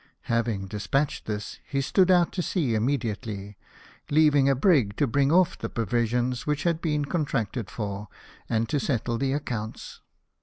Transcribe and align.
Having 0.33 0.65
despatched 0.65 1.25
this, 1.27 1.59
he 1.63 1.79
stood 1.79 2.09
out 2.09 2.31
to 2.31 2.41
sea 2.41 2.69
imme 2.71 2.97
diately, 2.99 3.53
leaving 4.09 4.49
a 4.49 4.55
brig 4.55 4.95
to 4.97 5.05
bring 5.05 5.31
off 5.31 5.55
the 5.59 5.69
provisions 5.69 6.47
which 6.47 6.63
had 6.63 6.81
been 6.81 7.05
contracted 7.05 7.69
for, 7.69 8.07
and 8.49 8.67
to 8.69 8.79
settle 8.79 9.19
the 9.19 9.31
accounts. 9.31 10.01